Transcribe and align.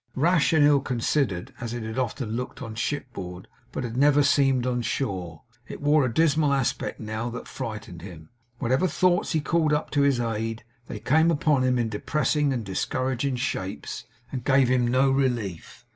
Rash 0.15 0.51
and 0.51 0.65
ill 0.65 0.79
considered 0.79 1.53
as 1.61 1.75
it 1.75 1.83
had 1.83 1.99
often 1.99 2.31
looked 2.31 2.59
on 2.63 2.73
shipboard, 2.73 3.47
but 3.71 3.83
had 3.83 3.95
never 3.95 4.23
seemed 4.23 4.65
on 4.65 4.81
shore, 4.81 5.43
it 5.67 5.79
wore 5.79 6.03
a 6.03 6.11
dismal 6.11 6.53
aspect, 6.53 6.99
now, 6.99 7.29
that 7.29 7.47
frightened 7.47 8.01
him. 8.01 8.29
Whatever 8.57 8.87
thoughts 8.87 9.33
he 9.33 9.41
called 9.41 9.73
up 9.73 9.91
to 9.91 10.01
his 10.01 10.19
aid, 10.19 10.63
they 10.87 10.97
came 10.99 11.29
upon 11.29 11.63
him 11.63 11.77
in 11.77 11.87
depressing 11.87 12.51
and 12.51 12.65
discouraging 12.65 13.35
shapes, 13.35 14.05
and 14.31 14.43
gave 14.43 14.69
him 14.69 14.87
no 14.87 15.11
relief. 15.11 15.85